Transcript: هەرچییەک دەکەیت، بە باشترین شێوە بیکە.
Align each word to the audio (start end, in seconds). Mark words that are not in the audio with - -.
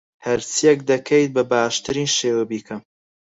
هەرچییەک 0.25 0.79
دەکەیت، 0.91 1.29
بە 1.35 1.43
باشترین 1.51 2.09
شێوە 2.17 2.43
بیکە. 2.49 2.77